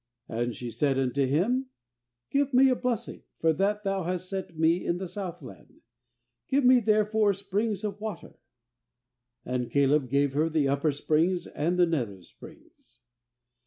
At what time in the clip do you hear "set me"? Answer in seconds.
4.27-4.83